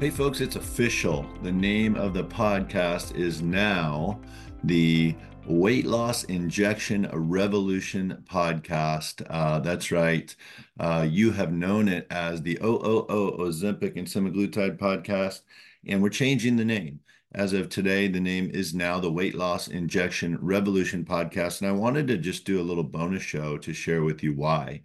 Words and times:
Hey, 0.00 0.08
folks, 0.08 0.40
it's 0.40 0.56
official. 0.56 1.26
The 1.42 1.52
name 1.52 1.94
of 1.94 2.14
the 2.14 2.24
podcast 2.24 3.14
is 3.14 3.42
now 3.42 4.18
the 4.64 5.14
Weight 5.44 5.84
Loss 5.84 6.24
Injection 6.24 7.06
Revolution 7.12 8.24
Podcast. 8.24 9.22
Uh, 9.28 9.58
that's 9.58 9.92
right. 9.92 10.34
Uh, 10.78 11.06
you 11.06 11.32
have 11.32 11.52
known 11.52 11.86
it 11.86 12.06
as 12.10 12.40
the 12.40 12.58
OOO 12.64 13.36
Ozempic 13.40 13.98
and 13.98 14.06
Semaglutide 14.06 14.78
Podcast, 14.78 15.42
and 15.86 16.02
we're 16.02 16.08
changing 16.08 16.56
the 16.56 16.64
name. 16.64 17.00
As 17.34 17.52
of 17.52 17.68
today, 17.68 18.08
the 18.08 18.20
name 18.20 18.50
is 18.54 18.72
now 18.72 19.00
the 19.00 19.12
Weight 19.12 19.34
Loss 19.34 19.68
Injection 19.68 20.38
Revolution 20.40 21.04
Podcast. 21.04 21.60
And 21.60 21.68
I 21.68 21.72
wanted 21.72 22.08
to 22.08 22.16
just 22.16 22.46
do 22.46 22.58
a 22.58 22.64
little 22.64 22.82
bonus 22.82 23.22
show 23.22 23.58
to 23.58 23.74
share 23.74 24.02
with 24.02 24.22
you 24.22 24.32
why. 24.32 24.80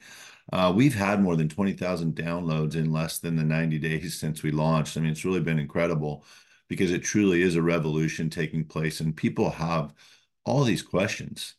Uh, 0.53 0.71
we've 0.75 0.95
had 0.95 1.21
more 1.21 1.35
than 1.35 1.49
20,000 1.49 2.15
downloads 2.15 2.75
in 2.75 2.91
less 2.91 3.19
than 3.19 3.35
the 3.35 3.43
90 3.43 3.79
days 3.79 4.19
since 4.19 4.43
we 4.43 4.51
launched. 4.51 4.97
I 4.97 5.01
mean, 5.01 5.11
it's 5.11 5.25
really 5.25 5.41
been 5.41 5.59
incredible 5.59 6.23
because 6.67 6.91
it 6.91 7.03
truly 7.03 7.41
is 7.41 7.55
a 7.55 7.61
revolution 7.61 8.29
taking 8.29 8.65
place, 8.65 8.99
and 8.99 9.15
people 9.15 9.49
have 9.51 9.93
all 10.45 10.63
these 10.63 10.81
questions 10.83 11.55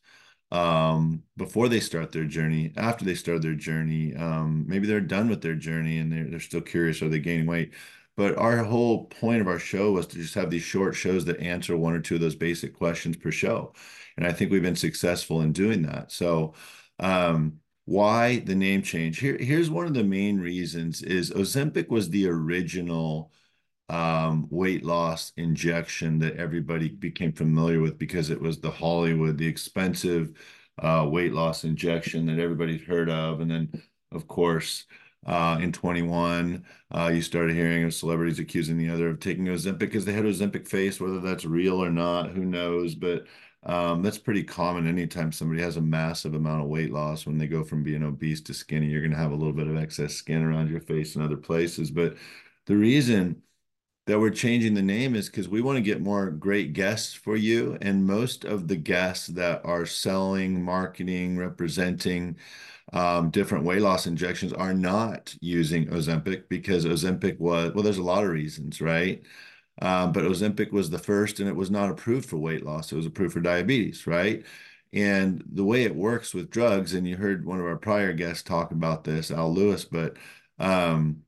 um, 0.52 1.22
before 1.36 1.68
they 1.68 1.80
start 1.80 2.12
their 2.12 2.24
journey, 2.24 2.72
after 2.76 3.04
they 3.04 3.14
start 3.14 3.42
their 3.42 3.54
journey. 3.54 4.14
Um, 4.14 4.64
maybe 4.66 4.86
they're 4.86 5.00
done 5.00 5.28
with 5.28 5.42
their 5.42 5.54
journey 5.54 5.98
and 5.98 6.10
they're, 6.10 6.24
they're 6.24 6.40
still 6.40 6.60
curious 6.60 7.02
are 7.02 7.08
they 7.08 7.18
gaining 7.18 7.46
weight? 7.46 7.72
But 8.16 8.38
our 8.38 8.64
whole 8.64 9.06
point 9.06 9.40
of 9.42 9.48
our 9.48 9.58
show 9.58 9.92
was 9.92 10.06
to 10.08 10.16
just 10.16 10.34
have 10.34 10.50
these 10.50 10.62
short 10.62 10.94
shows 10.94 11.24
that 11.26 11.40
answer 11.40 11.76
one 11.76 11.92
or 11.92 12.00
two 12.00 12.14
of 12.14 12.20
those 12.20 12.34
basic 12.34 12.74
questions 12.74 13.16
per 13.16 13.30
show. 13.30 13.74
And 14.16 14.26
I 14.26 14.32
think 14.32 14.50
we've 14.50 14.62
been 14.62 14.76
successful 14.76 15.42
in 15.42 15.52
doing 15.52 15.82
that. 15.82 16.10
So, 16.12 16.54
um, 16.98 17.60
why 17.86 18.40
the 18.40 18.54
name 18.54 18.82
change? 18.82 19.18
Here, 19.20 19.38
here's 19.38 19.70
one 19.70 19.86
of 19.86 19.94
the 19.94 20.04
main 20.04 20.38
reasons 20.38 21.02
is 21.02 21.30
Ozempic 21.30 21.88
was 21.88 22.10
the 22.10 22.28
original 22.28 23.32
um, 23.88 24.48
weight 24.50 24.84
loss 24.84 25.32
injection 25.36 26.18
that 26.18 26.36
everybody 26.36 26.88
became 26.88 27.32
familiar 27.32 27.80
with 27.80 27.96
because 27.98 28.30
it 28.30 28.40
was 28.40 28.60
the 28.60 28.70
Hollywood, 28.70 29.38
the 29.38 29.46
expensive 29.46 30.32
uh, 30.82 31.06
weight 31.08 31.32
loss 31.32 31.64
injection 31.64 32.26
that 32.26 32.40
everybody's 32.40 32.82
heard 32.82 33.08
of. 33.08 33.40
And 33.40 33.50
then, 33.50 33.82
of 34.12 34.26
course, 34.26 34.86
uh, 35.24 35.58
in 35.60 35.72
21, 35.72 36.64
uh, 36.90 37.10
you 37.14 37.22
started 37.22 37.54
hearing 37.54 37.84
of 37.84 37.94
celebrities 37.94 38.40
accusing 38.40 38.78
the 38.78 38.90
other 38.90 39.08
of 39.08 39.20
taking 39.20 39.46
Ozempic 39.46 39.78
because 39.78 40.04
they 40.04 40.12
had 40.12 40.24
Ozempic 40.24 40.66
face, 40.66 41.00
whether 41.00 41.20
that's 41.20 41.44
real 41.44 41.82
or 41.82 41.90
not, 41.90 42.30
who 42.30 42.44
knows. 42.44 42.96
But 42.96 43.26
um, 43.66 44.02
that's 44.02 44.18
pretty 44.18 44.44
common. 44.44 44.86
Anytime 44.86 45.32
somebody 45.32 45.60
has 45.60 45.76
a 45.76 45.80
massive 45.80 46.34
amount 46.34 46.62
of 46.62 46.68
weight 46.68 46.92
loss, 46.92 47.26
when 47.26 47.36
they 47.38 47.48
go 47.48 47.64
from 47.64 47.82
being 47.82 48.02
obese 48.04 48.40
to 48.42 48.54
skinny, 48.54 48.86
you're 48.86 49.00
going 49.00 49.10
to 49.10 49.16
have 49.18 49.32
a 49.32 49.34
little 49.36 49.52
bit 49.52 49.66
of 49.66 49.76
excess 49.76 50.14
skin 50.14 50.42
around 50.42 50.70
your 50.70 50.80
face 50.80 51.16
and 51.16 51.24
other 51.24 51.36
places. 51.36 51.90
But 51.90 52.16
the 52.66 52.76
reason 52.76 53.42
that 54.06 54.20
we're 54.20 54.30
changing 54.30 54.74
the 54.74 54.82
name 54.82 55.16
is 55.16 55.28
because 55.28 55.48
we 55.48 55.62
want 55.62 55.76
to 55.76 55.82
get 55.82 56.00
more 56.00 56.30
great 56.30 56.72
guests 56.74 57.12
for 57.14 57.36
you. 57.36 57.76
And 57.82 58.06
most 58.06 58.44
of 58.44 58.68
the 58.68 58.76
guests 58.76 59.26
that 59.28 59.62
are 59.64 59.84
selling, 59.86 60.62
marketing, 60.62 61.36
representing 61.36 62.36
um, 62.92 63.30
different 63.30 63.64
weight 63.64 63.82
loss 63.82 64.06
injections 64.06 64.52
are 64.52 64.74
not 64.74 65.34
using 65.40 65.86
Ozempic 65.88 66.44
because 66.48 66.84
Ozempic 66.84 67.38
was, 67.40 67.72
well, 67.74 67.82
there's 67.82 67.98
a 67.98 68.02
lot 68.02 68.24
of 68.24 68.30
reasons, 68.30 68.80
right? 68.80 69.22
Um, 69.82 70.12
but 70.12 70.24
Ozempic 70.24 70.72
was 70.72 70.88
the 70.90 70.98
first 70.98 71.38
and 71.40 71.48
it 71.48 71.56
was 71.56 71.70
not 71.70 71.90
approved 71.90 72.28
for 72.28 72.38
weight 72.38 72.64
loss. 72.64 72.92
It 72.92 72.96
was 72.96 73.06
approved 73.06 73.34
for 73.34 73.40
diabetes, 73.40 74.06
right? 74.06 74.44
And 74.92 75.44
the 75.52 75.64
way 75.64 75.84
it 75.84 75.94
works 75.94 76.32
with 76.32 76.50
drugs, 76.50 76.94
and 76.94 77.06
you 77.06 77.16
heard 77.16 77.44
one 77.44 77.60
of 77.60 77.66
our 77.66 77.76
prior 77.76 78.12
guests 78.12 78.42
talk 78.42 78.70
about 78.72 79.04
this, 79.04 79.30
Al 79.30 79.52
Lewis, 79.52 79.84
but 79.84 80.16
um, 80.58 81.22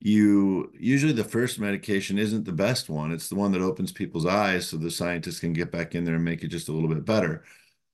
you 0.00 0.72
usually 0.78 1.12
the 1.12 1.24
first 1.24 1.58
medication 1.60 2.18
isn't 2.18 2.44
the 2.44 2.52
best 2.52 2.88
one. 2.90 3.12
It's 3.12 3.28
the 3.28 3.36
one 3.36 3.52
that 3.52 3.62
opens 3.62 3.92
people's 3.92 4.26
eyes 4.26 4.68
so 4.68 4.76
the 4.76 4.90
scientists 4.90 5.40
can 5.40 5.52
get 5.52 5.72
back 5.72 5.94
in 5.94 6.04
there 6.04 6.16
and 6.16 6.24
make 6.24 6.42
it 6.44 6.48
just 6.48 6.68
a 6.68 6.72
little 6.72 6.88
bit 6.88 7.04
better. 7.04 7.44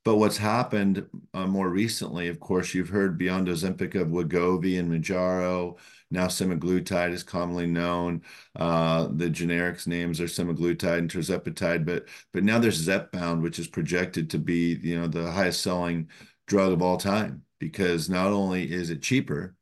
But 0.04 0.16
what's 0.16 0.38
happened 0.38 1.06
uh, 1.34 1.46
more 1.46 1.68
recently, 1.68 2.28
of 2.28 2.40
course, 2.40 2.74
you've 2.74 2.88
heard 2.88 3.18
beyond 3.18 3.48
Ozempic 3.48 3.94
of 3.94 4.08
Wegovy 4.08 4.78
and 4.78 4.90
Mounjaro. 4.90 5.78
Now 6.10 6.26
semaglutide 6.26 7.12
is 7.12 7.22
commonly 7.22 7.66
known. 7.66 8.22
Uh, 8.56 9.08
the 9.12 9.28
generics 9.30 9.86
names 9.86 10.20
are 10.20 10.24
semaglutide 10.24 10.98
and 10.98 11.10
tirzepatide, 11.10 11.84
but 11.84 12.08
but 12.32 12.44
now 12.44 12.58
there's 12.58 12.84
Zepbound, 12.86 13.42
which 13.42 13.58
is 13.58 13.68
projected 13.68 14.30
to 14.30 14.38
be 14.38 14.78
you 14.82 14.98
know 14.98 15.06
the 15.06 15.30
highest 15.30 15.62
selling 15.62 16.08
drug 16.46 16.72
of 16.72 16.82
all 16.82 16.96
time 16.96 17.44
because 17.58 18.08
not 18.08 18.32
only 18.32 18.72
is 18.72 18.90
it 18.90 19.02
cheaper, 19.02 19.54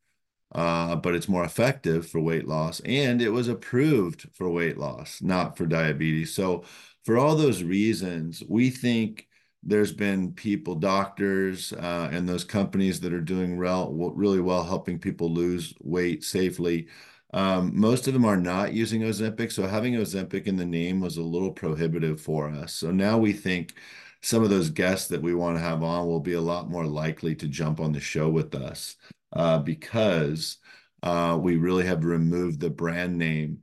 uh, 0.55 0.97
but 0.97 1.15
it's 1.15 1.29
more 1.29 1.45
effective 1.45 2.09
for 2.09 2.21
weight 2.21 2.47
loss, 2.49 2.81
and 2.81 3.21
it 3.21 3.31
was 3.31 3.49
approved 3.49 4.29
for 4.35 4.49
weight 4.51 4.79
loss, 4.79 5.21
not 5.21 5.57
for 5.57 5.67
diabetes. 5.67 6.33
So 6.35 6.65
for 7.05 7.19
all 7.19 7.37
those 7.37 7.63
reasons, 7.63 8.43
we 8.49 8.71
think 8.71 9.29
there's 9.63 9.93
been 9.93 10.33
people, 10.33 10.75
doctors, 10.75 11.73
uh, 11.73 12.09
and 12.13 12.29
those 12.29 12.45
companies 12.45 13.01
that 13.01 13.13
are 13.13 13.21
doing 13.21 13.59
real, 13.59 13.93
really 14.15 14.41
well 14.41 14.65
helping 14.65 14.99
people 14.99 15.33
lose 15.33 15.75
weight 15.81 16.25
safely. 16.25 16.89
Um, 17.35 17.73
most 17.79 18.07
of 18.07 18.15
them 18.15 18.25
are 18.25 18.37
not 18.37 18.73
using 18.73 19.03
Ozempic. 19.03 19.53
So 19.53 19.67
having 19.67 19.95
Ozempic 19.95 20.47
in 20.47 20.57
the 20.57 20.65
name 20.65 21.01
was 21.01 21.17
a 21.17 21.23
little 21.23 21.53
prohibitive 21.53 22.21
for 22.21 22.49
us. 22.49 22.73
So 22.73 22.91
now 22.91 23.19
we 23.19 23.33
think 23.33 23.75
some 24.23 24.43
of 24.43 24.51
those 24.51 24.71
guests 24.71 25.09
that 25.09 25.23
we 25.23 25.35
want 25.35 25.57
to 25.57 25.63
have 25.63 25.83
on 25.83 26.07
will 26.07 26.21
be 26.21 26.35
a 26.35 26.41
lot 26.41 26.71
more 26.71 26.87
likely 26.87 27.35
to 27.37 27.49
jump 27.49 27.81
on 27.81 27.93
the 27.93 28.01
show 28.01 28.29
with 28.29 28.55
us 28.55 28.97
uh, 29.33 29.59
because 29.59 30.59
uh, 31.03 31.39
we 31.41 31.57
really 31.57 31.85
have 31.85 32.05
removed 32.05 32.61
the 32.61 32.71
brand 32.71 33.17
name 33.17 33.59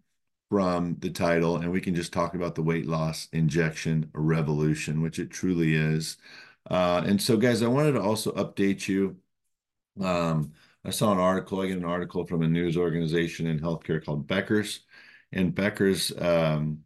from 0.56 0.96
the 1.00 1.10
title, 1.10 1.58
and 1.58 1.70
we 1.70 1.82
can 1.82 1.94
just 1.94 2.14
talk 2.14 2.34
about 2.34 2.56
the 2.56 2.64
weight 2.64 2.86
loss 2.86 3.28
injection 3.34 4.10
revolution, 4.14 5.02
which 5.02 5.20
it 5.20 5.30
truly 5.30 5.76
is. 5.76 6.16
Uh, 6.72 7.04
and 7.06 7.22
so, 7.22 7.36
guys, 7.36 7.62
I 7.62 7.68
wanted 7.68 7.92
to 7.92 8.02
also 8.02 8.32
update 8.32 8.88
you. 8.88 9.18
Um, 10.00 10.54
I 10.86 10.92
saw 10.92 11.12
an 11.12 11.18
article, 11.20 11.60
I 11.60 11.68
get 11.68 11.78
an 11.78 11.84
article 11.84 12.26
from 12.26 12.42
a 12.42 12.48
news 12.48 12.78
organization 12.78 13.48
in 13.48 13.60
healthcare 13.60 14.02
called 14.02 14.28
Becker's, 14.28 14.86
and 15.34 15.54
Becker's 15.54 16.14
um, 16.18 16.86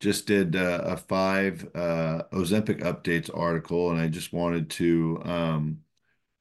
just 0.00 0.26
did 0.26 0.56
uh, 0.56 0.80
a 0.82 0.96
five 0.96 1.68
uh, 1.74 2.22
Ozempic 2.32 2.80
updates 2.80 3.30
article, 3.36 3.90
and 3.90 4.00
I 4.00 4.08
just 4.08 4.32
wanted 4.32 4.70
to 4.70 5.20
um, 5.26 5.80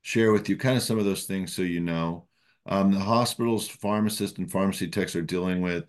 share 0.03 0.32
with 0.32 0.48
you 0.48 0.56
kind 0.56 0.78
of 0.78 0.84
some 0.84 1.00
of 1.00 1.03
those 1.03 1.26
things 1.26 1.53
so 1.53 1.64
you 1.64 1.82
know. 1.82 2.28
Um, 2.67 2.91
the 2.91 2.99
hospitals, 2.99 3.67
pharmacists, 3.67 4.38
and 4.38 4.51
pharmacy 4.51 4.88
techs 4.88 5.16
are 5.16 5.22
dealing 5.22 5.61
with 5.61 5.85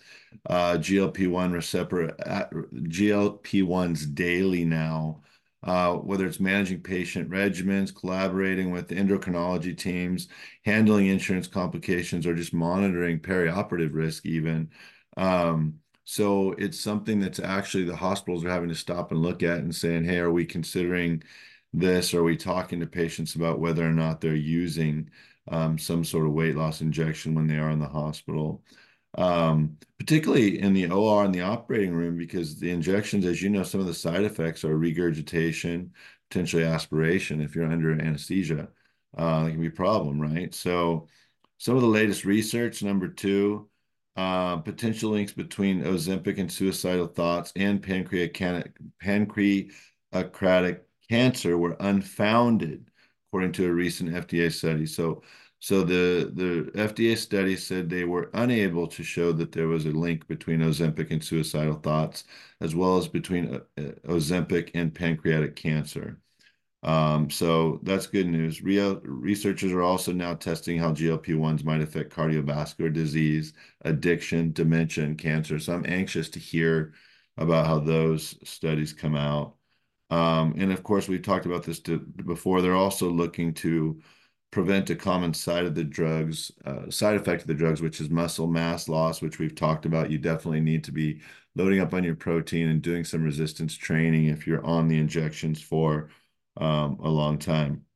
uh, 0.48 0.74
GLP-1 0.74 1.52
receptor 1.52 2.14
uh, 2.26 2.44
GLP-1s 2.74 4.14
daily 4.14 4.64
now. 4.64 5.22
Uh, 5.64 5.94
whether 5.94 6.26
it's 6.26 6.40
managing 6.40 6.80
patient 6.80 7.30
regimens, 7.30 7.94
collaborating 7.94 8.72
with 8.72 8.88
endocrinology 8.88 9.78
teams, 9.78 10.26
handling 10.64 11.06
insurance 11.06 11.46
complications, 11.46 12.26
or 12.26 12.34
just 12.34 12.52
monitoring 12.52 13.20
perioperative 13.20 13.94
risk, 13.94 14.26
even. 14.26 14.68
Um, 15.16 15.78
so 16.04 16.52
it's 16.58 16.80
something 16.80 17.20
that's 17.20 17.38
actually 17.38 17.84
the 17.84 17.94
hospitals 17.94 18.44
are 18.44 18.50
having 18.50 18.70
to 18.70 18.74
stop 18.74 19.12
and 19.12 19.22
look 19.22 19.44
at 19.44 19.58
and 19.58 19.72
saying, 19.72 20.04
hey, 20.04 20.18
are 20.18 20.32
we 20.32 20.44
considering 20.44 21.22
this? 21.72 22.12
Are 22.12 22.24
we 22.24 22.36
talking 22.36 22.80
to 22.80 22.86
patients 22.86 23.36
about 23.36 23.60
whether 23.60 23.86
or 23.86 23.92
not 23.92 24.20
they're 24.20 24.34
using 24.34 25.10
um, 25.48 25.78
some 25.78 26.04
sort 26.04 26.26
of 26.26 26.32
weight 26.32 26.56
loss 26.56 26.80
injection 26.80 27.34
when 27.34 27.46
they 27.46 27.58
are 27.58 27.70
in 27.70 27.78
the 27.80 27.88
hospital. 27.88 28.62
Um, 29.18 29.76
particularly 29.98 30.60
in 30.60 30.72
the 30.72 30.90
OR 30.90 31.24
in 31.24 31.32
the 31.32 31.42
operating 31.42 31.92
room, 31.94 32.16
because 32.16 32.58
the 32.58 32.70
injections, 32.70 33.26
as 33.26 33.42
you 33.42 33.50
know, 33.50 33.62
some 33.62 33.80
of 33.80 33.86
the 33.86 33.94
side 33.94 34.24
effects 34.24 34.64
are 34.64 34.76
regurgitation, 34.76 35.92
potentially 36.30 36.64
aspiration. 36.64 37.40
If 37.42 37.54
you're 37.54 37.70
under 37.70 37.92
anesthesia, 37.92 38.68
uh, 39.16 39.44
that 39.44 39.50
can 39.50 39.60
be 39.60 39.66
a 39.66 39.70
problem, 39.70 40.18
right? 40.20 40.54
So, 40.54 41.08
some 41.58 41.76
of 41.76 41.82
the 41.82 41.88
latest 41.88 42.24
research, 42.24 42.82
number 42.82 43.06
two, 43.06 43.68
uh, 44.16 44.56
potential 44.58 45.10
links 45.10 45.32
between 45.32 45.84
Ozempic 45.84 46.38
and 46.38 46.50
suicidal 46.50 47.06
thoughts 47.06 47.52
and 47.54 47.82
pancreatic, 47.82 48.76
pancreatic 49.00 50.86
cancer 51.08 51.58
were 51.58 51.76
unfounded 51.80 52.90
according 53.32 53.52
to 53.52 53.66
a 53.66 53.72
recent 53.72 54.10
FDA 54.10 54.52
study. 54.52 54.84
So, 54.86 55.22
so 55.58 55.82
the 55.82 56.30
the 56.34 56.70
FDA 56.78 57.16
study 57.16 57.56
said 57.56 57.88
they 57.88 58.04
were 58.04 58.30
unable 58.34 58.86
to 58.88 59.02
show 59.02 59.32
that 59.32 59.52
there 59.52 59.68
was 59.68 59.86
a 59.86 59.90
link 59.90 60.26
between 60.28 60.60
Ozempic 60.60 61.10
and 61.10 61.24
suicidal 61.24 61.76
thoughts, 61.76 62.24
as 62.60 62.74
well 62.74 62.98
as 62.98 63.08
between 63.08 63.54
uh, 63.54 63.60
uh, 63.78 63.82
Ozempic 64.08 64.70
and 64.74 64.94
pancreatic 64.94 65.56
cancer. 65.56 66.20
Um, 66.84 67.30
so 67.30 67.80
that's 67.84 68.06
good 68.08 68.26
news. 68.26 68.62
Real 68.62 69.00
researchers 69.04 69.72
are 69.72 69.82
also 69.82 70.12
now 70.12 70.34
testing 70.34 70.78
how 70.78 70.92
GLP-1s 70.92 71.64
might 71.64 71.80
affect 71.82 72.12
cardiovascular 72.14 72.92
disease, 72.92 73.52
addiction, 73.82 74.52
dementia, 74.52 75.04
and 75.04 75.18
cancer. 75.18 75.58
So 75.60 75.74
I'm 75.74 75.86
anxious 75.86 76.28
to 76.30 76.40
hear 76.40 76.94
about 77.36 77.66
how 77.66 77.78
those 77.80 78.36
studies 78.48 78.92
come 78.92 79.14
out. 79.16 79.56
Um, 80.12 80.54
and 80.58 80.70
of 80.70 80.82
course, 80.82 81.08
we've 81.08 81.22
talked 81.22 81.46
about 81.46 81.62
this 81.62 81.80
before. 81.80 82.60
They're 82.60 82.74
also 82.74 83.08
looking 83.08 83.54
to 83.54 83.98
prevent 84.50 84.90
a 84.90 84.94
common 84.94 85.32
side 85.32 85.64
of 85.64 85.74
the 85.74 85.84
drugs, 85.84 86.52
uh, 86.66 86.90
side 86.90 87.16
effect 87.16 87.40
of 87.40 87.48
the 87.48 87.54
drugs, 87.54 87.80
which 87.80 87.98
is 87.98 88.10
muscle 88.10 88.46
mass 88.46 88.90
loss, 88.90 89.22
which 89.22 89.38
we've 89.38 89.54
talked 89.54 89.86
about. 89.86 90.10
You 90.10 90.18
definitely 90.18 90.60
need 90.60 90.84
to 90.84 90.92
be 90.92 91.22
loading 91.56 91.80
up 91.80 91.94
on 91.94 92.04
your 92.04 92.14
protein 92.14 92.68
and 92.68 92.82
doing 92.82 93.04
some 93.04 93.22
resistance 93.22 93.74
training 93.74 94.26
if 94.26 94.46
you're 94.46 94.64
on 94.66 94.86
the 94.86 94.98
injections 94.98 95.62
for 95.62 96.10
um, 96.58 96.98
a 97.02 97.08
long 97.08 97.38
time. 97.38 97.86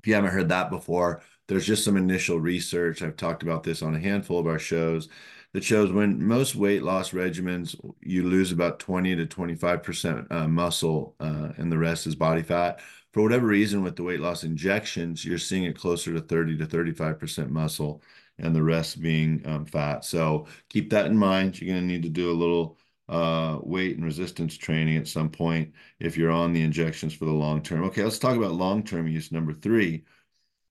If 0.00 0.06
you 0.06 0.14
haven't 0.14 0.30
heard 0.30 0.50
that 0.50 0.70
before, 0.70 1.22
there's 1.48 1.66
just 1.66 1.84
some 1.84 1.96
initial 1.96 2.38
research. 2.38 3.02
I've 3.02 3.16
talked 3.16 3.42
about 3.42 3.64
this 3.64 3.82
on 3.82 3.96
a 3.96 4.00
handful 4.00 4.38
of 4.38 4.46
our 4.46 4.60
shows 4.60 5.08
that 5.54 5.64
shows 5.64 5.90
when 5.90 6.22
most 6.22 6.54
weight 6.54 6.82
loss 6.82 7.10
regimens, 7.10 7.74
you 8.00 8.22
lose 8.28 8.52
about 8.52 8.78
20 8.78 9.16
to 9.16 9.26
25% 9.26 10.30
uh, 10.30 10.48
muscle 10.48 11.14
uh, 11.20 11.50
and 11.56 11.72
the 11.72 11.78
rest 11.78 12.06
is 12.06 12.14
body 12.14 12.42
fat. 12.42 12.80
For 13.12 13.22
whatever 13.22 13.46
reason, 13.46 13.82
with 13.82 13.96
the 13.96 14.02
weight 14.02 14.20
loss 14.20 14.44
injections, 14.44 15.24
you're 15.24 15.38
seeing 15.38 15.64
it 15.64 15.78
closer 15.78 16.12
to 16.12 16.20
30 16.20 16.58
to 16.58 16.66
35% 16.66 17.48
muscle 17.48 18.02
and 18.38 18.54
the 18.54 18.62
rest 18.62 19.00
being 19.00 19.42
um, 19.46 19.64
fat. 19.64 20.04
So 20.04 20.46
keep 20.68 20.90
that 20.90 21.06
in 21.06 21.16
mind. 21.16 21.60
You're 21.60 21.74
going 21.74 21.86
to 21.86 21.92
need 21.92 22.02
to 22.02 22.10
do 22.10 22.30
a 22.30 22.32
little 22.32 22.78
uh, 23.08 23.58
weight 23.62 23.96
and 23.96 24.04
resistance 24.04 24.56
training 24.56 24.98
at 24.98 25.08
some 25.08 25.30
point 25.30 25.72
if 25.98 26.16
you're 26.16 26.30
on 26.30 26.52
the 26.52 26.62
injections 26.62 27.14
for 27.14 27.24
the 27.24 27.32
long 27.32 27.62
term. 27.62 27.84
Okay, 27.84 28.04
let's 28.04 28.18
talk 28.18 28.36
about 28.36 28.52
long 28.52 28.82
term 28.82 29.08
use. 29.08 29.32
Number 29.32 29.54
three, 29.54 30.04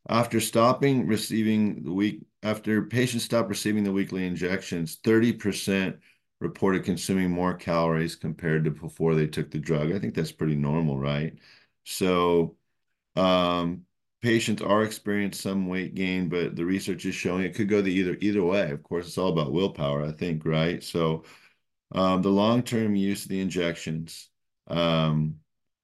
after 0.08 0.40
stopping 0.40 1.08
receiving 1.08 1.84
the 1.84 1.92
week, 1.92 2.22
after 2.48 2.84
patients 2.84 3.26
stop 3.26 3.50
receiving 3.50 3.84
the 3.84 3.92
weekly 3.92 4.26
injections, 4.26 4.98
30% 5.04 6.00
reported 6.40 6.84
consuming 6.84 7.32
more 7.32 7.54
calories 7.54 8.16
compared 8.16 8.64
to 8.66 8.72
before 8.72 9.16
they 9.16 9.28
took 9.28 9.52
the 9.52 9.60
drug. 9.60 9.92
I 9.92 10.00
think 10.00 10.14
that's 10.14 10.32
pretty 10.32 10.56
normal, 10.56 10.98
right? 10.98 11.38
So, 11.86 12.56
um, 13.16 13.84
patients 14.22 14.62
are 14.62 14.84
experiencing 14.84 15.42
some 15.42 15.68
weight 15.68 15.96
gain, 15.96 16.30
but 16.30 16.56
the 16.56 16.66
research 16.66 17.06
is 17.06 17.16
showing 17.16 17.44
it 17.44 17.56
could 17.56 17.70
go 17.70 17.82
the 17.82 17.94
either 17.94 18.18
either 18.22 18.44
way. 18.44 18.72
Of 18.72 18.84
course, 18.84 19.08
it's 19.08 19.18
all 19.18 19.30
about 19.34 19.54
willpower, 19.54 20.04
I 20.06 20.12
think, 20.14 20.46
right? 20.46 20.84
So, 20.84 21.26
um, 21.94 22.22
the 22.22 22.30
long-term 22.30 22.96
use 22.96 23.24
of 23.24 23.30
the 23.30 23.42
injections 23.42 24.30
um, 24.68 25.38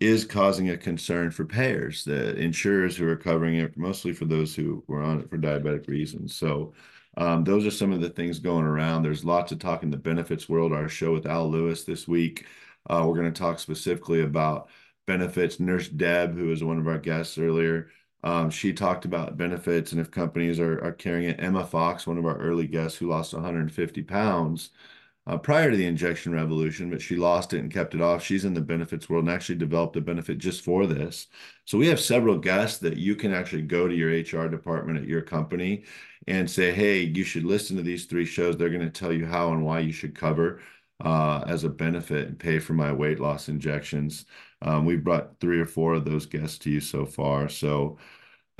is 0.03 0.25
causing 0.25 0.69
a 0.69 0.77
concern 0.77 1.31
for 1.31 1.45
payers, 1.45 2.03
the 2.03 2.35
insurers 2.35 2.97
who 2.97 3.07
are 3.07 3.15
covering 3.15 3.55
it, 3.55 3.77
mostly 3.77 4.13
for 4.13 4.25
those 4.25 4.55
who 4.55 4.83
were 4.87 5.01
on 5.01 5.21
it 5.21 5.29
for 5.29 5.37
diabetic 5.37 5.87
reasons. 5.87 6.35
So 6.35 6.73
um, 7.17 7.43
those 7.43 7.65
are 7.65 7.71
some 7.71 7.91
of 7.91 8.01
the 8.01 8.09
things 8.09 8.39
going 8.39 8.65
around. 8.65 9.03
There's 9.03 9.23
lots 9.25 9.51
of 9.51 9.59
talk 9.59 9.83
in 9.83 9.91
the 9.91 9.97
benefits 9.97 10.49
world. 10.49 10.73
Our 10.73 10.89
show 10.89 11.13
with 11.13 11.25
Al 11.27 11.49
Lewis 11.49 11.83
this 11.83 12.07
week, 12.07 12.45
uh, 12.89 13.03
we're 13.05 13.15
going 13.15 13.31
to 13.31 13.39
talk 13.39 13.59
specifically 13.59 14.21
about 14.21 14.69
benefits. 15.05 15.59
Nurse 15.59 15.89
Deb, 15.89 16.35
who 16.35 16.47
was 16.47 16.63
one 16.63 16.79
of 16.79 16.87
our 16.87 16.97
guests 16.99 17.37
earlier, 17.37 17.89
um, 18.23 18.49
she 18.49 18.73
talked 18.73 19.05
about 19.05 19.37
benefits 19.37 19.91
and 19.91 19.99
if 19.99 20.09
companies 20.09 20.59
are, 20.59 20.83
are 20.83 20.93
carrying 20.93 21.29
it. 21.29 21.39
Emma 21.39 21.65
Fox, 21.65 22.07
one 22.07 22.17
of 22.17 22.25
our 22.25 22.37
early 22.37 22.67
guests 22.67 22.97
who 22.97 23.09
lost 23.09 23.33
150 23.33 24.01
pounds, 24.03 24.69
uh, 25.25 25.37
prior 25.37 25.71
to 25.71 25.77
the 25.77 25.85
injection 25.85 26.33
revolution, 26.33 26.89
but 26.89 27.01
she 27.01 27.15
lost 27.15 27.53
it 27.53 27.59
and 27.59 27.71
kept 27.71 27.95
it 27.95 28.01
off. 28.01 28.23
She's 28.23 28.45
in 28.45 28.53
the 28.53 28.61
benefits 28.61 29.09
world 29.09 29.25
and 29.25 29.33
actually 29.33 29.55
developed 29.55 29.95
a 29.95 30.01
benefit 30.01 30.37
just 30.37 30.61
for 30.63 30.85
this. 30.85 31.27
So 31.65 31.77
we 31.77 31.87
have 31.87 31.99
several 31.99 32.37
guests 32.37 32.79
that 32.79 32.97
you 32.97 33.15
can 33.15 33.33
actually 33.33 33.61
go 33.61 33.87
to 33.87 33.95
your 33.95 34.09
HR 34.09 34.49
department 34.49 34.99
at 34.99 35.07
your 35.07 35.21
company 35.21 35.85
and 36.27 36.49
say, 36.49 36.71
hey, 36.71 37.01
you 37.01 37.23
should 37.23 37.45
listen 37.45 37.77
to 37.77 37.83
these 37.83 38.05
three 38.05 38.25
shows. 38.25 38.57
They're 38.57 38.69
going 38.69 38.81
to 38.81 38.89
tell 38.89 39.13
you 39.13 39.25
how 39.25 39.53
and 39.53 39.63
why 39.63 39.79
you 39.79 39.93
should 39.93 40.15
cover 40.15 40.61
uh, 41.03 41.43
as 41.47 41.63
a 41.63 41.69
benefit 41.69 42.27
and 42.27 42.39
pay 42.39 42.59
for 42.59 42.73
my 42.73 42.91
weight 42.91 43.19
loss 43.19 43.49
injections. 43.49 44.25
Um, 44.61 44.85
we've 44.85 45.03
brought 45.03 45.39
three 45.39 45.59
or 45.59 45.65
four 45.65 45.93
of 45.93 46.05
those 46.05 46.25
guests 46.25 46.57
to 46.59 46.69
you 46.69 46.79
so 46.79 47.05
far. 47.05 47.49
So 47.49 47.97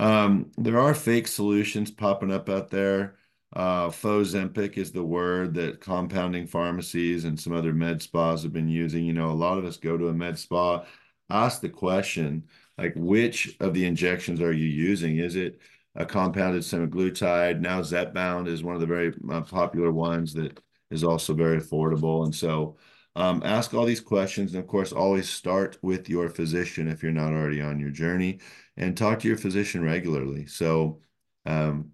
um, 0.00 0.50
there 0.58 0.78
are 0.78 0.94
fake 0.94 1.26
solutions 1.26 1.90
popping 1.90 2.32
up 2.32 2.48
out 2.48 2.70
there. 2.70 3.16
Uh, 3.54 3.88
Fozempic 3.88 4.76
is 4.76 4.90
the 4.90 5.04
word 5.04 5.54
that 5.54 5.80
compounding 5.80 6.46
pharmacies 6.46 7.24
and 7.24 7.38
some 7.38 7.52
other 7.52 7.72
med 7.72 8.02
spas 8.02 8.42
have 8.42 8.52
been 8.52 8.68
using. 8.68 9.04
You 9.04 9.12
know, 9.12 9.30
a 9.30 9.32
lot 9.32 9.58
of 9.58 9.64
us 9.64 9.76
go 9.76 9.96
to 9.96 10.08
a 10.08 10.12
med 10.12 10.38
spa, 10.38 10.84
ask 11.30 11.60
the 11.60 11.68
question, 11.68 12.44
like, 12.76 12.92
which 12.96 13.56
of 13.60 13.72
the 13.72 13.84
injections 13.84 14.40
are 14.40 14.52
you 14.52 14.66
using? 14.66 15.18
Is 15.18 15.36
it 15.36 15.60
a 15.94 16.04
compounded 16.04 16.62
semaglutide? 16.62 17.60
Now, 17.60 17.80
Zepbound 17.80 18.48
is 18.48 18.64
one 18.64 18.74
of 18.74 18.80
the 18.80 18.88
very 18.88 19.14
uh, 19.30 19.42
popular 19.42 19.92
ones 19.92 20.34
that 20.34 20.58
is 20.90 21.04
also 21.04 21.32
very 21.32 21.60
affordable. 21.60 22.24
And 22.24 22.34
so, 22.34 22.76
um, 23.16 23.42
ask 23.44 23.72
all 23.72 23.84
these 23.84 24.00
questions. 24.00 24.54
And 24.54 24.62
of 24.62 24.68
course, 24.68 24.90
always 24.90 25.30
start 25.30 25.78
with 25.82 26.08
your 26.08 26.28
physician 26.28 26.88
if 26.88 27.02
you're 27.02 27.12
not 27.12 27.32
already 27.32 27.60
on 27.60 27.78
your 27.78 27.90
journey 27.90 28.40
and 28.76 28.96
talk 28.96 29.20
to 29.20 29.28
your 29.28 29.36
physician 29.36 29.84
regularly. 29.84 30.46
So, 30.46 31.00
um, 31.46 31.93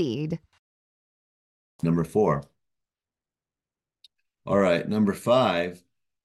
Indeed. 0.00 0.38
Number 1.82 2.04
four. 2.04 2.42
All 4.46 4.58
right. 4.58 4.88
Number 4.88 5.12
five 5.12 5.82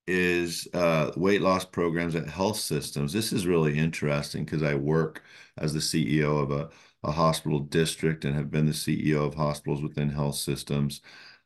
is 0.07 0.67
uh, 0.73 1.11
weight 1.17 1.41
loss 1.41 1.65
programs 1.65 2.15
at 2.15 2.29
health 2.29 2.57
systems. 2.57 3.11
This 3.11 3.33
is 3.33 3.45
really 3.45 3.77
interesting 3.77 4.45
because 4.45 4.63
I 4.63 4.75
work 4.75 5.23
as 5.57 5.73
the 5.73 5.79
CEO 5.79 6.41
of 6.41 6.51
a, 6.51 6.69
a 7.03 7.11
hospital 7.11 7.59
district 7.59 8.23
and 8.23 8.33
have 8.35 8.49
been 8.49 8.65
the 8.65 8.71
CEO 8.71 9.27
of 9.27 9.35
hospitals 9.35 9.81
within 9.81 10.09
health 10.09 10.35
systems. 10.35 11.01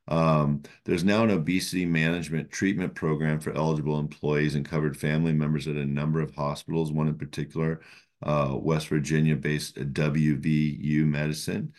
Um, 0.07 0.61
there's 0.85 1.03
now 1.03 1.23
an 1.23 1.31
obesity 1.31 1.85
management 1.85 2.51
treatment 2.51 2.93
program 2.93 3.39
for 3.39 3.53
eligible 3.53 3.99
employees 3.99 4.53
and 4.53 4.65
covered 4.65 4.97
family 4.97 5.33
members 5.33 5.67
at 5.67 5.75
a 5.75 5.85
number 5.85 6.21
of 6.21 6.35
hospitals, 6.35 6.91
one 6.91 7.07
in 7.07 7.15
particular, 7.15 7.81
uh, 8.21 8.55
West 8.55 8.87
Virginia 8.87 9.35
based 9.35 9.77
WVU 9.77 11.05
Medicine. 11.05 11.73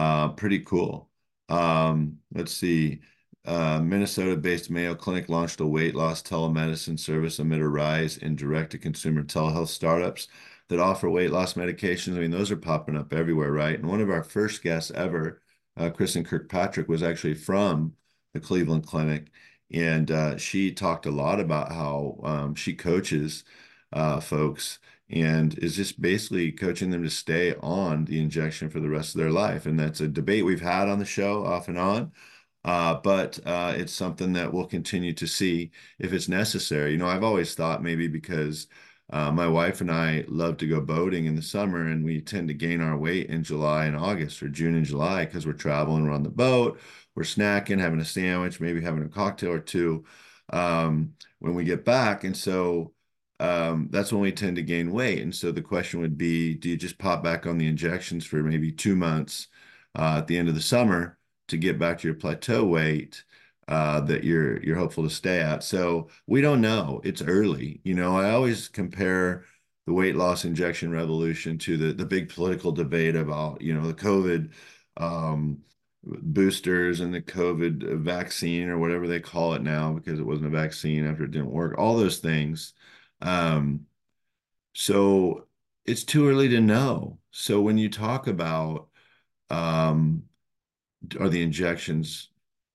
Uh, 0.00 0.28
pretty 0.30 0.60
cool. 0.60 1.10
Um, 1.50 2.18
let's 2.32 2.52
see. 2.52 3.00
Uh, 3.44 3.80
Minnesota-based 3.80 4.70
Mayo 4.70 4.94
Clinic 4.94 5.28
launched 5.28 5.60
a 5.60 5.66
weight 5.66 5.94
loss 5.94 6.22
telemedicine 6.22 6.98
service 6.98 7.38
amid 7.38 7.60
a 7.60 7.68
rise 7.68 8.16
in 8.16 8.34
direct-to-consumer 8.34 9.24
telehealth 9.24 9.68
startups 9.68 10.28
that 10.70 10.80
offer 10.80 11.10
weight 11.10 11.30
loss 11.32 11.52
medications. 11.52 12.16
I 12.16 12.20
mean, 12.20 12.30
those 12.30 12.50
are 12.50 12.56
popping 12.56 12.96
up 12.96 13.12
everywhere, 13.12 13.52
right? 13.52 13.78
And 13.78 13.86
one 13.88 14.00
of 14.00 14.08
our 14.08 14.22
first 14.22 14.62
guests 14.62 14.90
ever, 14.92 15.42
uh, 15.76 15.90
Kristin 15.90 16.24
Kirkpatrick, 16.24 16.88
was 16.88 17.02
actually 17.02 17.34
from 17.34 17.92
the 18.32 18.40
Cleveland 18.40 18.86
Clinic, 18.86 19.26
and 19.70 20.10
uh, 20.10 20.38
she 20.38 20.72
talked 20.72 21.04
a 21.04 21.10
lot 21.10 21.40
about 21.40 21.72
how 21.72 22.18
um, 22.24 22.54
she 22.54 22.72
coaches 22.74 23.44
uh, 23.92 24.18
folks 24.20 24.78
and 25.10 25.58
is 25.58 25.76
just 25.76 26.00
basically 26.00 26.52
coaching 26.52 26.90
them 26.90 27.02
to 27.02 27.10
stay 27.10 27.54
on 27.56 28.04
the 28.04 28.20
injection 28.20 28.70
for 28.70 28.80
the 28.80 28.88
rest 28.88 29.14
of 29.14 29.20
their 29.20 29.30
life. 29.30 29.66
And 29.66 29.78
that's 29.78 30.00
a 30.00 30.08
debate 30.08 30.44
we've 30.44 30.60
had 30.60 30.88
on 30.88 30.98
the 30.98 31.04
show 31.04 31.44
off 31.44 31.68
and 31.68 31.78
on. 31.78 32.12
Uh, 32.64 32.94
but 33.02 33.38
uh, 33.46 33.74
it's 33.76 33.92
something 33.92 34.32
that 34.34 34.52
we'll 34.52 34.66
continue 34.66 35.12
to 35.14 35.26
see 35.26 35.70
if 35.98 36.12
it's 36.12 36.28
necessary. 36.28 36.92
You 36.92 36.98
know, 36.98 37.06
I've 37.08 37.24
always 37.24 37.54
thought 37.54 37.82
maybe 37.82 38.06
because 38.06 38.66
uh, 39.10 39.32
my 39.32 39.48
wife 39.48 39.80
and 39.80 39.90
I 39.90 40.24
love 40.28 40.58
to 40.58 40.68
go 40.68 40.80
boating 40.80 41.24
in 41.26 41.34
the 41.34 41.42
summer, 41.42 41.86
and 41.86 42.04
we 42.04 42.20
tend 42.20 42.48
to 42.48 42.54
gain 42.54 42.80
our 42.80 42.96
weight 42.96 43.28
in 43.28 43.42
July 43.42 43.86
and 43.86 43.96
August 43.96 44.42
or 44.42 44.48
June 44.48 44.74
and 44.76 44.84
July 44.84 45.24
because 45.24 45.46
we're 45.46 45.52
traveling, 45.54 46.04
we're 46.04 46.12
on 46.12 46.22
the 46.22 46.28
boat, 46.30 46.78
we're 47.16 47.24
snacking, 47.24 47.80
having 47.80 48.00
a 48.00 48.04
sandwich, 48.04 48.60
maybe 48.60 48.80
having 48.80 49.02
a 49.02 49.08
cocktail 49.08 49.50
or 49.52 49.58
two 49.58 50.04
um, 50.52 51.14
when 51.40 51.54
we 51.54 51.64
get 51.64 51.84
back. 51.84 52.24
And 52.24 52.36
so 52.36 52.92
um, 53.40 53.88
that's 53.90 54.12
when 54.12 54.20
we 54.20 54.32
tend 54.32 54.56
to 54.56 54.62
gain 54.62 54.92
weight. 54.92 55.22
And 55.22 55.34
so 55.34 55.50
the 55.50 55.62
question 55.62 56.00
would 56.00 56.18
be, 56.18 56.54
do 56.54 56.68
you 56.68 56.76
just 56.76 56.98
pop 56.98 57.22
back 57.24 57.46
on 57.46 57.56
the 57.56 57.66
injections 57.66 58.26
for 58.26 58.42
maybe 58.42 58.70
two 58.70 58.94
months 58.94 59.48
uh, 59.98 60.16
at 60.18 60.26
the 60.26 60.36
end 60.36 60.48
of 60.48 60.54
the 60.54 60.60
summer 60.60 61.18
to 61.48 61.56
get 61.56 61.78
back 61.78 61.98
to 61.98 62.08
your 62.08 62.16
plateau 62.16 62.64
weight 62.64 63.24
uh, 63.66 64.00
that 64.00 64.24
you're 64.24 64.62
you're 64.62 64.76
hopeful 64.76 65.04
to 65.04 65.10
stay 65.10 65.40
at? 65.40 65.64
So 65.64 66.10
we 66.26 66.42
don't 66.42 66.60
know. 66.60 67.00
It's 67.02 67.22
early. 67.22 67.80
You 67.82 67.94
know, 67.94 68.16
I 68.16 68.30
always 68.32 68.68
compare 68.68 69.46
the 69.86 69.94
weight 69.94 70.16
loss 70.16 70.44
injection 70.44 70.90
revolution 70.92 71.56
to 71.58 71.76
the 71.78 71.92
the 71.94 72.06
big 72.06 72.28
political 72.28 72.72
debate 72.72 73.16
about 73.16 73.62
you 73.62 73.74
know 73.74 73.86
the 73.86 73.94
COVID. 73.94 74.52
Um, 74.98 75.62
boosters 76.02 77.00
and 77.00 77.12
the 77.12 77.20
COVID 77.20 78.00
vaccine 78.02 78.68
or 78.70 78.78
whatever 78.78 79.06
they 79.06 79.20
call 79.20 79.52
it 79.54 79.62
now 79.62 79.92
because 79.92 80.18
it 80.18 80.24
wasn't 80.26 80.46
a 80.46 80.50
vaccine 80.50 81.06
after 81.06 81.24
it 81.24 81.30
didn't 81.30 81.50
work, 81.50 81.76
all 81.78 81.96
those 81.96 82.18
things. 82.18 82.72
Um, 83.20 83.86
so 84.74 85.46
it's 85.84 86.04
too 86.04 86.28
early 86.28 86.48
to 86.50 86.60
know. 86.60 87.18
So 87.30 87.60
when 87.60 87.78
you 87.78 87.88
talk 87.88 88.26
about 88.26 88.88
um, 89.50 90.24
are 91.18 91.28
the 91.28 91.42
injections 91.42 92.30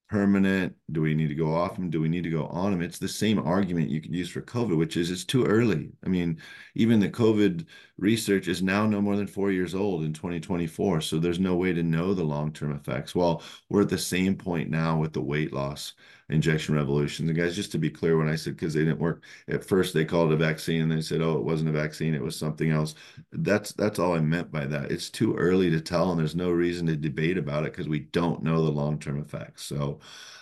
permanent? 0.09 0.75
Do 0.91 1.01
we 1.01 1.13
need 1.13 1.29
to 1.29 1.35
go 1.35 1.53
off 1.53 1.75
them? 1.75 1.89
Do 1.89 2.01
we 2.01 2.09
need 2.09 2.23
to 2.23 2.29
go 2.29 2.45
on 2.47 2.71
them? 2.71 2.81
It's 2.81 2.99
the 2.99 3.07
same 3.07 3.39
argument 3.39 3.89
you 3.89 4.01
could 4.01 4.15
use 4.15 4.29
for 4.29 4.41
COVID, 4.41 4.77
which 4.77 4.97
is 4.97 5.11
it's 5.11 5.25
too 5.25 5.45
early. 5.45 5.91
I 6.05 6.09
mean, 6.09 6.39
even 6.75 6.99
the 6.99 7.09
COVID 7.09 7.65
research 7.97 8.47
is 8.47 8.61
now 8.61 8.85
no 8.85 9.01
more 9.01 9.15
than 9.15 9.27
four 9.27 9.51
years 9.51 9.73
old 9.73 10.03
in 10.03 10.13
2024. 10.13 11.01
So 11.01 11.17
there's 11.17 11.39
no 11.39 11.55
way 11.55 11.73
to 11.73 11.83
know 11.83 12.13
the 12.13 12.23
long 12.23 12.51
term 12.51 12.73
effects. 12.73 13.15
Well, 13.15 13.41
we're 13.69 13.83
at 13.83 13.89
the 13.89 13.97
same 13.97 14.35
point 14.35 14.69
now 14.69 14.97
with 14.99 15.13
the 15.13 15.21
weight 15.21 15.53
loss 15.53 15.93
injection 16.29 16.75
revolution. 16.75 17.27
The 17.27 17.33
guys, 17.33 17.55
just 17.55 17.71
to 17.73 17.77
be 17.77 17.89
clear, 17.89 18.17
when 18.17 18.27
I 18.27 18.35
said 18.35 18.55
because 18.55 18.73
they 18.73 18.83
didn't 18.83 18.99
work 18.99 19.23
at 19.47 19.63
first, 19.63 19.93
they 19.93 20.05
called 20.05 20.31
it 20.31 20.35
a 20.35 20.37
vaccine 20.37 20.81
and 20.81 20.91
they 20.91 21.01
said, 21.01 21.21
oh, 21.21 21.37
it 21.37 21.43
wasn't 21.43 21.69
a 21.69 21.73
vaccine, 21.73 22.15
it 22.15 22.21
was 22.21 22.37
something 22.37 22.71
else. 22.71 22.95
That's 23.31 23.73
that's 23.73 23.99
all 23.99 24.15
I 24.15 24.19
meant 24.19 24.51
by 24.51 24.65
that. 24.65 24.91
It's 24.91 25.09
too 25.09 25.35
early 25.35 25.69
to 25.69 25.81
tell, 25.81 26.11
and 26.11 26.19
there's 26.19 26.35
no 26.35 26.51
reason 26.51 26.87
to 26.87 26.95
debate 26.95 27.37
about 27.37 27.65
it 27.65 27.73
because 27.73 27.87
we 27.87 27.99
don't 27.99 28.43
know 28.43 28.63
the 28.63 28.71
long 28.71 28.99
term 28.99 29.19
effects. 29.21 29.63
So 29.63 29.99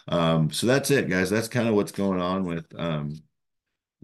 um, 0.08 0.52
so 0.52 0.68
that's 0.68 0.92
it, 0.92 1.10
guys. 1.10 1.30
That's 1.30 1.48
kind 1.48 1.68
of 1.68 1.76
what's 1.76 1.92
going 1.92 2.20
on 2.20 2.44
with 2.44 2.66
um, 2.78 3.22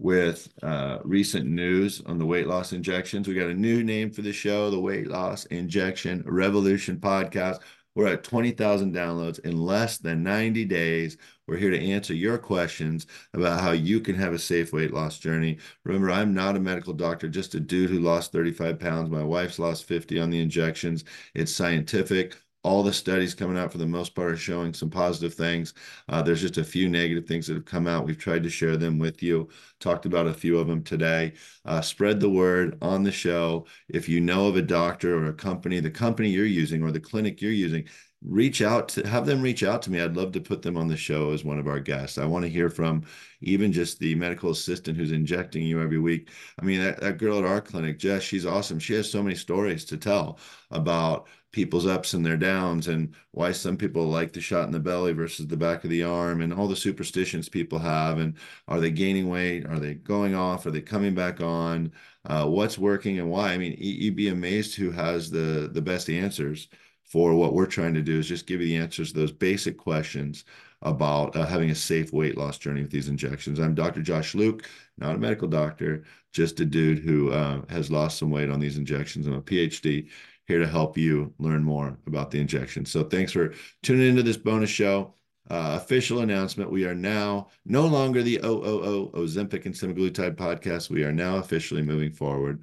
with 0.00 0.48
uh, 0.62 0.98
recent 1.04 1.46
news 1.46 2.00
on 2.06 2.18
the 2.18 2.24
weight 2.24 2.46
loss 2.46 2.72
injections. 2.72 3.28
We 3.28 3.34
got 3.34 3.50
a 3.50 3.54
new 3.54 3.84
name 3.84 4.10
for 4.10 4.22
the 4.22 4.32
show, 4.32 4.70
the 4.70 4.80
Weight 4.80 5.06
Loss 5.06 5.44
Injection 5.46 6.22
Revolution 6.26 6.96
Podcast. 6.96 7.60
We're 7.94 8.06
at 8.06 8.24
20,000 8.24 8.94
downloads 8.94 9.40
in 9.40 9.60
less 9.60 9.98
than 9.98 10.22
90 10.22 10.64
days. 10.64 11.18
We're 11.46 11.58
here 11.58 11.70
to 11.70 11.90
answer 11.90 12.14
your 12.14 12.38
questions 12.38 13.06
about 13.34 13.60
how 13.60 13.72
you 13.72 14.00
can 14.00 14.14
have 14.14 14.32
a 14.32 14.38
safe 14.38 14.72
weight 14.72 14.94
loss 14.94 15.18
journey. 15.18 15.58
Remember, 15.84 16.10
I'm 16.10 16.32
not 16.32 16.56
a 16.56 16.60
medical 16.60 16.94
doctor, 16.94 17.28
just 17.28 17.54
a 17.56 17.60
dude 17.60 17.90
who 17.90 17.98
lost 17.98 18.32
35 18.32 18.78
pounds. 18.78 19.10
My 19.10 19.24
wife's 19.24 19.58
lost 19.58 19.84
50 19.84 20.18
on 20.18 20.30
the 20.30 20.40
injections. 20.40 21.04
It's 21.34 21.52
scientific 21.52 22.36
all 22.62 22.82
the 22.82 22.92
studies 22.92 23.34
coming 23.34 23.56
out 23.56 23.72
for 23.72 23.78
the 23.78 23.86
most 23.86 24.14
part 24.14 24.30
are 24.30 24.36
showing 24.36 24.74
some 24.74 24.90
positive 24.90 25.34
things. 25.34 25.72
Uh, 26.08 26.22
there's 26.22 26.42
just 26.42 26.58
a 26.58 26.64
few 26.64 26.88
negative 26.88 27.26
things 27.26 27.46
that 27.46 27.54
have 27.54 27.64
come 27.64 27.86
out. 27.86 28.04
We've 28.04 28.18
tried 28.18 28.42
to 28.42 28.50
share 28.50 28.76
them 28.76 28.98
with 28.98 29.22
you, 29.22 29.48
talked 29.78 30.04
about 30.04 30.26
a 30.26 30.34
few 30.34 30.58
of 30.58 30.66
them 30.66 30.82
today. 30.82 31.32
Uh, 31.64 31.80
spread 31.80 32.20
the 32.20 32.28
word 32.30 32.76
on 32.82 33.02
the 33.02 33.12
show. 33.12 33.66
If 33.88 34.08
you 34.08 34.20
know 34.20 34.46
of 34.48 34.56
a 34.56 34.62
doctor 34.62 35.16
or 35.16 35.26
a 35.26 35.32
company, 35.32 35.80
the 35.80 35.90
company 35.90 36.28
you're 36.28 36.44
using 36.44 36.82
or 36.82 36.90
the 36.92 37.00
clinic 37.00 37.40
you're 37.40 37.50
using, 37.52 37.88
reach 38.22 38.60
out 38.60 38.88
to 38.90 39.06
have 39.08 39.24
them 39.24 39.40
reach 39.40 39.62
out 39.62 39.82
to 39.82 39.90
me. 39.90 40.00
I'd 40.00 40.16
love 40.16 40.32
to 40.32 40.40
put 40.40 40.62
them 40.62 40.76
on 40.76 40.88
the 40.88 40.96
show 40.96 41.32
as 41.32 41.44
one 41.44 41.58
of 41.58 41.66
our 41.66 41.80
guests. 41.80 42.18
I 42.18 42.26
want 42.26 42.44
to 42.44 42.50
hear 42.50 42.68
from 42.68 43.04
even 43.40 43.72
just 43.72 43.98
the 43.98 44.14
medical 44.14 44.50
assistant 44.50 44.98
who's 44.98 45.12
injecting 45.12 45.62
you 45.62 45.80
every 45.80 45.98
week. 45.98 46.28
I 46.60 46.64
mean, 46.64 46.80
that, 46.80 47.00
that 47.00 47.18
girl 47.18 47.38
at 47.38 47.44
our 47.44 47.60
clinic, 47.62 47.98
Jess, 47.98 48.22
she's 48.22 48.44
awesome. 48.44 48.78
She 48.78 48.94
has 48.94 49.10
so 49.10 49.22
many 49.22 49.34
stories 49.34 49.86
to 49.86 49.96
tell 49.96 50.38
about 50.70 51.28
people's 51.52 51.86
ups 51.86 52.14
and 52.14 52.24
their 52.24 52.36
downs 52.36 52.88
and 52.88 53.14
why 53.32 53.50
some 53.52 53.76
people 53.76 54.04
like 54.06 54.32
the 54.32 54.40
shot 54.40 54.66
in 54.66 54.72
the 54.72 54.78
belly 54.78 55.12
versus 55.12 55.46
the 55.48 55.56
back 55.56 55.82
of 55.82 55.90
the 55.90 56.02
arm 56.02 56.42
and 56.42 56.52
all 56.52 56.68
the 56.68 56.76
superstitions 56.76 57.48
people 57.48 57.78
have 57.78 58.18
and 58.18 58.34
are 58.68 58.78
they 58.78 58.90
gaining 58.90 59.28
weight 59.28 59.66
are 59.66 59.80
they 59.80 59.94
going 59.94 60.32
off 60.34 60.64
are 60.64 60.70
they 60.70 60.80
coming 60.80 61.12
back 61.12 61.40
on 61.40 61.90
uh, 62.26 62.46
what's 62.46 62.78
working 62.78 63.18
and 63.18 63.28
why 63.28 63.50
i 63.50 63.58
mean 63.58 63.74
you'd 63.78 64.14
be 64.14 64.28
amazed 64.28 64.76
who 64.76 64.92
has 64.92 65.28
the 65.28 65.68
the 65.72 65.82
best 65.82 66.08
answers 66.08 66.68
for 67.10 67.34
what 67.34 67.54
we're 67.54 67.66
trying 67.66 67.92
to 67.94 68.02
do 68.02 68.18
is 68.18 68.28
just 68.28 68.46
give 68.46 68.60
you 68.60 68.68
the 68.68 68.76
answers 68.76 69.12
to 69.12 69.18
those 69.18 69.32
basic 69.32 69.76
questions 69.76 70.44
about 70.82 71.34
uh, 71.36 71.44
having 71.44 71.70
a 71.70 71.74
safe 71.74 72.12
weight 72.12 72.38
loss 72.38 72.56
journey 72.56 72.82
with 72.82 72.90
these 72.90 73.08
injections. 73.08 73.58
I'm 73.58 73.74
Dr. 73.74 74.00
Josh 74.00 74.34
Luke, 74.34 74.68
not 74.96 75.16
a 75.16 75.18
medical 75.18 75.48
doctor, 75.48 76.04
just 76.32 76.60
a 76.60 76.64
dude 76.64 77.00
who 77.00 77.32
uh, 77.32 77.62
has 77.68 77.90
lost 77.90 78.18
some 78.18 78.30
weight 78.30 78.48
on 78.48 78.60
these 78.60 78.78
injections. 78.78 79.26
I'm 79.26 79.34
a 79.34 79.42
PhD 79.42 80.08
here 80.46 80.60
to 80.60 80.66
help 80.66 80.96
you 80.96 81.34
learn 81.38 81.64
more 81.64 81.98
about 82.06 82.30
the 82.30 82.40
injections. 82.40 82.90
So 82.90 83.02
thanks 83.02 83.32
for 83.32 83.54
tuning 83.82 84.08
into 84.08 84.22
this 84.22 84.36
bonus 84.36 84.70
show. 84.70 85.14
Uh, 85.50 85.80
official 85.82 86.20
announcement. 86.20 86.70
We 86.70 86.84
are 86.84 86.94
now 86.94 87.48
no 87.66 87.84
longer 87.86 88.22
the 88.22 88.38
OOO 88.44 89.10
Ozempic 89.14 89.66
and 89.66 89.74
semaglutide 89.74 90.36
podcast. 90.36 90.90
We 90.90 91.02
are 91.02 91.12
now 91.12 91.38
officially 91.38 91.82
moving 91.82 92.12
forward 92.12 92.62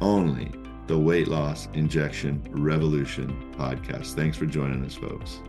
only 0.00 0.50
the 0.86 0.98
Weight 0.98 1.28
Loss 1.28 1.68
Injection 1.74 2.42
Revolution 2.50 3.54
podcast. 3.56 4.14
Thanks 4.14 4.36
for 4.36 4.46
joining 4.46 4.84
us, 4.84 4.94
folks. 4.94 5.40